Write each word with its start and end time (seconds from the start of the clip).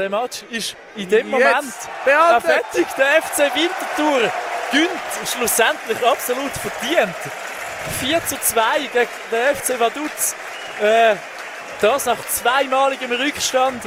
der 0.00 0.08
Match 0.08 0.42
ist 0.50 0.76
in 0.96 1.08
dem 1.08 1.28
Moment 1.28 1.74
fertig. 2.04 2.86
Der 2.96 3.22
FC 3.22 3.54
Winterthur 3.54 4.32
gönnt 4.72 5.28
schlussendlich 5.30 5.98
absolut 6.06 6.50
verdient. 6.52 7.14
4 8.00 8.26
zu 8.26 8.40
2 8.40 8.78
gegen 8.92 9.08
den 9.30 9.56
FC 9.56 9.78
Vaduz. 9.78 10.34
Äh, 10.80 11.16
das 11.82 12.06
nach 12.06 12.26
zweimaligem 12.28 13.12
Rückstand. 13.12 13.82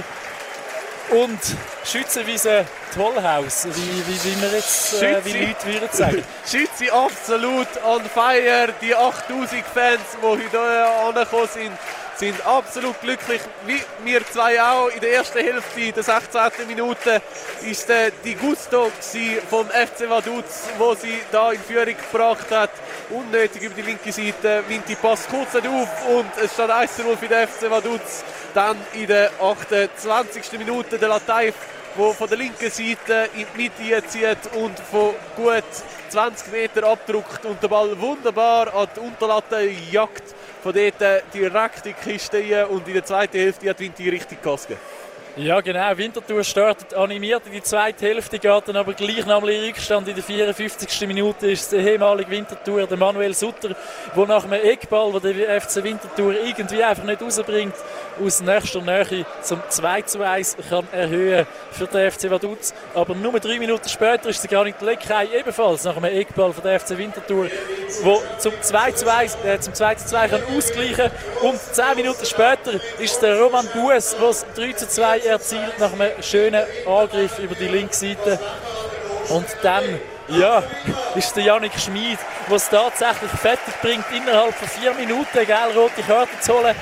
Und 1.09 1.39
Schützenwiese 1.85 2.65
Tollhaus, 2.95 3.65
wie, 3.65 3.71
wie, 3.71 4.23
wie 4.23 4.41
wir 4.41 4.51
jetzt 4.51 5.01
äh, 5.01 5.23
wie 5.25 5.45
Leute 5.45 5.65
würden 5.65 5.89
sagen. 5.91 6.23
Schütze 6.49 6.91
absolut 6.93 7.67
on 7.83 8.01
fire. 8.03 8.73
Die 8.81 8.95
8000 8.95 9.63
Fans, 9.65 10.01
die 10.21 10.25
heute 10.25 10.59
angekommen 10.59 11.49
sind, 11.53 11.71
sind 12.15 12.45
absolut 12.45 12.99
glücklich, 13.01 13.41
wie 13.65 13.81
wir 14.03 14.25
zwei 14.25 14.61
auch. 14.61 14.87
In 14.89 15.01
der 15.01 15.13
ersten 15.13 15.39
Hälfte, 15.39 15.91
der 15.91 16.03
16. 16.03 16.67
Minute, 16.67 17.21
ist 17.63 17.89
äh, 17.89 18.11
die 18.23 18.35
Gusto 18.35 18.91
vom 19.49 19.67
FC 19.67 20.09
Vaduz, 20.09 20.69
wo 20.77 20.95
sie 20.95 21.19
da 21.31 21.51
in 21.51 21.61
Führung 21.61 21.95
gebracht 22.11 22.49
hat. 22.51 22.71
Unnötig 23.09 23.61
über 23.61 23.75
die 23.75 23.81
linke 23.81 24.11
Seite, 24.11 24.63
Vinti 24.67 24.95
passt 24.95 25.29
kurz 25.29 25.53
nicht 25.53 25.67
auf 25.67 26.07
und 26.07 26.29
es 26.41 26.53
steht 26.53 26.69
1 26.69 26.97
0 26.99 27.17
für 27.17 27.27
den 27.27 27.47
FC 27.47 27.69
Vaduz. 27.69 28.23
Dann 28.53 28.77
in 28.93 29.07
der 29.07 29.31
28. 29.39 30.57
Minute 30.59 30.97
der 30.97 31.09
Lateif 31.09 31.55
wo 31.95 32.11
von 32.11 32.27
der 32.27 32.37
linken 32.37 32.69
Seite 32.69 33.29
in 33.35 33.45
die 33.55 33.63
Mitte 33.63 34.07
zieht 34.07 34.55
und 34.55 34.79
von 34.79 35.13
gut 35.35 35.63
20 36.09 36.51
Meter 36.51 36.87
abdruckt 36.87 37.45
und 37.45 37.61
den 37.61 37.69
Ball 37.69 37.99
wunderbar 37.99 38.73
an 38.73 38.87
die 38.95 38.99
Unterlatte 38.99 39.61
jagt. 39.91 40.23
Von 40.61 40.73
dort 40.73 41.23
direkt 41.33 41.85
in 41.85 41.93
die 41.93 42.11
Kiste 42.11 42.67
und 42.67 42.87
in 42.87 42.93
der 42.93 43.05
zweiten 43.05 43.37
Hälfte 43.37 43.69
hat 43.69 43.79
Vinti 43.79 44.09
richtig 44.09 44.41
gegeben. 44.41 44.79
Ja, 45.35 45.61
genau. 45.61 45.97
Winterthur 45.97 46.43
startet 46.43 46.93
animiert 46.93 47.41
in 47.47 47.53
die 47.53 47.63
zweite 47.63 48.05
Hälfte, 48.05 48.37
geht 48.37 48.67
dann 48.67 48.75
aber 48.75 48.93
gleich 48.93 49.25
nochmal 49.25 49.49
in 49.49 49.63
Rückstand. 49.63 50.07
In 50.07 50.13
der 50.13 50.23
54. 50.23 51.07
Minute 51.07 51.49
ist 51.49 51.71
der 51.71 51.79
ehemalige 51.79 52.29
Winterthur, 52.29 52.85
der 52.85 52.97
Manuel 52.97 53.33
Sutter, 53.33 53.75
der 54.15 54.25
nach 54.27 54.43
einem 54.43 54.63
Eckball, 54.63 55.19
den 55.19 55.35
der 55.35 55.59
FC 55.59 55.83
Winterthur 55.83 56.35
irgendwie 56.35 56.83
einfach 56.83 57.03
nicht 57.03 57.19
rausbringt, 57.19 57.73
aus 58.23 58.41
nächster 58.41 58.81
Nähe 58.81 59.25
zum 59.41 59.59
2 59.67 60.01
zu 60.03 60.21
1 60.21 60.57
kann 60.69 60.87
erhöhen 60.91 61.47
für 61.71 61.87
den 61.87 62.11
FC 62.11 62.29
Vaduz. 62.29 62.71
Aber 62.93 63.15
nur 63.15 63.39
drei 63.39 63.57
Minuten 63.57 63.89
später 63.89 64.29
ist 64.29 64.43
der 64.43 64.51
Granit 64.51 64.81
Leckei 64.81 65.29
ebenfalls 65.35 65.83
nach 65.83 65.97
einem 65.97 66.15
Eckball 66.15 66.53
von 66.53 66.63
der 66.63 66.79
FC 66.79 66.95
Winterthur, 66.95 67.47
wo 68.01 68.21
zum 68.37 68.53
2 68.59 68.91
zu 68.93 69.11
1, 69.11 69.37
äh, 69.45 69.59
zum 69.59 69.73
2 69.73 69.95
zu 69.95 70.07
2 70.07 70.27
kann 70.27 70.41
ausgleichen 70.55 71.11
und 71.41 71.59
zehn 71.59 71.95
Minuten 71.95 72.25
später 72.25 72.71
ist 72.99 73.21
der 73.21 73.39
Roman 73.39 73.67
Bues, 73.67 74.15
der 74.15 74.65
3 74.65 74.73
zu 74.73 74.87
2 74.87 75.19
erzielt 75.19 75.79
nach 75.79 75.93
einem 75.93 76.21
schönen 76.21 76.63
Angriff 76.87 77.39
über 77.39 77.55
die 77.55 77.67
linke 77.67 77.93
Seite. 77.93 78.39
Und 79.29 79.45
dann 79.61 79.83
ja, 80.27 80.63
ist 81.15 81.35
der 81.35 81.43
Janik 81.43 81.73
Schmid, 81.79 82.19
der 82.47 82.55
es 82.55 82.69
tatsächlich 82.69 83.31
fertig 83.31 83.73
bringt, 83.81 84.05
innerhalb 84.15 84.53
von 84.55 84.67
vier 84.67 84.93
Minuten 84.93 85.37
eine 85.37 85.73
rote 85.73 86.01
Karte 86.01 86.39
zu 86.39 86.53
holen. 86.53 86.75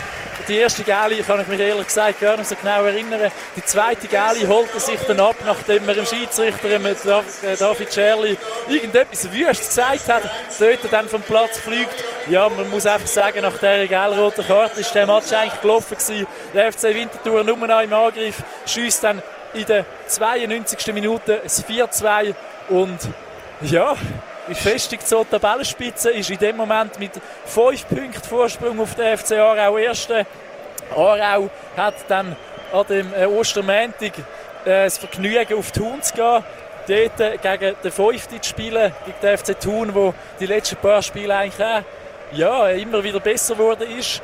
Die 0.47 0.57
erste 0.57 0.83
Gali 0.83 1.21
kann 1.21 1.41
ich 1.41 1.47
mich 1.47 1.59
ehrlich 1.59 1.87
gesagt 1.87 2.19
gar 2.19 2.37
nicht 2.37 2.49
so 2.49 2.55
genau 2.55 2.83
erinnern. 2.83 3.31
Die 3.55 3.63
zweite 3.63 4.07
Gali 4.07 4.41
holt 4.41 4.69
er 4.73 4.79
sich 4.79 4.99
dann 5.07 5.19
ab, 5.19 5.35
nachdem 5.45 5.87
er 5.87 5.95
dem 5.95 6.05
Schiedsrichter 6.05 6.69
äh, 6.69 7.57
David 7.57 7.93
Scherli 7.93 8.37
irgendetwas 8.67 9.31
wüst 9.31 9.67
gesagt 9.67 10.09
hat, 10.09 10.23
dort 10.59 10.79
dann 10.91 11.07
vom 11.07 11.21
Platz 11.21 11.59
fliegt. 11.59 12.03
Ja, 12.29 12.49
man 12.49 12.69
muss 12.69 12.85
einfach 12.85 13.07
sagen, 13.07 13.41
nach 13.41 13.53
dieser 13.53 13.87
gelb-roten 13.87 14.45
Karte 14.45 14.79
ist 14.79 14.93
der 14.93 15.07
Match 15.07 15.31
eigentlich 15.31 15.61
gelaufen 15.61 15.97
gewesen. 15.97 16.27
Der 16.53 16.71
FC 16.71 16.83
Winterthur 16.83 17.43
nur 17.43 17.57
noch 17.57 17.81
im 17.81 17.93
Angriff, 17.93 18.43
schießt 18.65 19.03
dann 19.03 19.21
in 19.53 19.65
der 19.65 19.85
92. 20.07 20.93
Minute 20.93 21.41
das 21.43 21.65
4-2 21.65 22.33
und 22.69 22.99
ja, 23.61 23.95
befestigt 24.47 25.07
so 25.07 25.23
die 25.23 25.29
Tabellenspitze, 25.29 26.11
ist 26.11 26.29
in 26.29 26.37
dem 26.37 26.57
Moment 26.57 26.99
mit 26.99 27.11
5 27.45 27.87
Punkten 27.87 28.27
Vorsprung 28.27 28.79
auf 28.79 28.95
den 28.95 29.17
FC 29.17 29.33
Aarau 29.33 29.77
Erste. 29.77 30.25
Aarau 30.95 31.49
hat 31.77 31.95
dann 32.07 32.35
an 32.73 32.85
dem 32.87 33.13
äh, 33.13 33.25
Ostermäntig 33.25 34.13
äh, 34.65 34.85
das 34.85 34.97
Vergnügen 34.97 35.57
auf 35.57 35.71
Thun 35.71 36.01
zu 36.01 36.13
gehen. 36.13 36.43
Dort 36.87 37.41
gegen 37.41 37.75
den 37.83 37.91
Fünften 37.91 38.41
zu 38.41 38.49
spielen, 38.49 38.91
gegen 39.05 39.17
den 39.21 39.37
FC 39.37 39.59
Thun, 39.59 39.93
wo 39.93 40.13
die 40.39 40.47
letzten 40.47 40.77
paar 40.77 41.01
Spiele 41.01 41.35
eigentlich 41.35 41.65
auch, 41.65 41.83
ja, 42.31 42.69
immer 42.69 43.03
wieder 43.03 43.19
besser 43.19 43.55
geworden 43.55 43.87
ist 43.97 44.21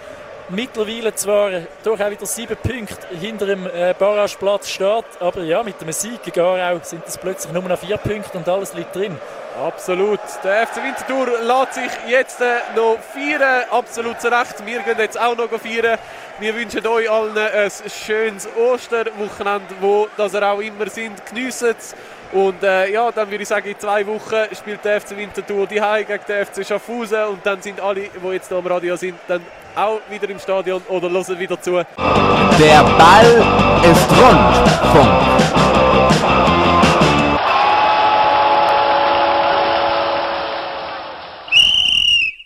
mittlerweile 0.49 1.13
zwar 1.15 1.51
doch 1.83 1.99
auch 1.99 2.09
wieder 2.09 2.25
sieben 2.25 2.57
Punkte 2.57 3.07
hinter 3.19 3.45
dem 3.45 3.65
äh, 3.67 3.93
Barrageplatz 3.97 4.69
steht, 4.69 5.05
aber 5.19 5.43
ja, 5.43 5.63
mit 5.63 5.79
dem 5.81 5.91
Sieg 5.91 6.23
gegen 6.23 6.39
Aarau 6.39 6.79
sind 6.83 7.03
es 7.05 7.17
plötzlich 7.17 7.51
nur 7.53 7.63
noch 7.63 7.79
vier 7.79 7.97
Punkte 7.97 8.37
und 8.37 8.47
alles 8.47 8.73
liegt 8.73 8.95
drin. 8.95 9.17
Absolut. 9.65 10.19
Der 10.43 10.67
FC 10.67 10.83
Winterthur 10.83 11.27
lässt 11.41 11.73
sich 11.73 11.91
jetzt 12.09 12.41
äh, 12.41 12.59
noch 12.75 12.99
feiern. 12.99 13.65
Absolut 13.71 14.21
zu 14.21 14.27
Recht. 14.27 14.63
Wir 14.63 14.81
gehen 14.81 14.99
jetzt 14.99 15.19
auch 15.19 15.35
noch 15.35 15.49
feiern. 15.49 15.97
Wir 16.39 16.55
wünschen 16.55 16.85
euch 16.85 17.09
allen 17.09 17.35
ein 17.35 17.71
schönes 17.89 18.47
Osterwochenende, 18.55 19.73
wo 19.81 20.07
das 20.15 20.35
ihr 20.35 20.43
auch 20.43 20.59
immer 20.59 20.87
sind. 20.89 21.25
Geniessen 21.25 21.73
es. 21.77 21.95
Und 22.31 22.61
äh, 22.63 22.91
ja, 22.91 23.11
dann 23.11 23.29
würde 23.29 23.43
ich 23.43 23.47
sagen, 23.47 23.69
in 23.69 23.79
zwei 23.79 24.05
Wochen 24.05 24.55
spielt 24.55 24.83
der 24.83 24.99
FC 24.99 25.15
Winterthur 25.15 25.65
die 25.67 25.81
Heim 25.81 26.05
gegen 26.05 26.23
den 26.27 26.45
FC 26.45 26.65
Schaffhausen. 26.65 27.23
Und 27.25 27.45
dann 27.45 27.61
sind 27.61 27.79
alle, 27.79 28.01
die 28.01 28.27
jetzt 28.33 28.49
hier 28.49 28.57
am 28.57 28.67
Radio 28.67 28.95
sind, 28.95 29.15
dann 29.27 29.41
auch 29.75 29.99
wieder 30.09 30.29
im 30.29 30.39
Stadion 30.39 30.81
oder 30.89 31.09
hören 31.09 31.39
wieder 31.39 31.61
zu. 31.61 31.71
Der 31.71 32.83
Ball 32.97 33.45
ist 33.83 34.09
rund 34.11 35.36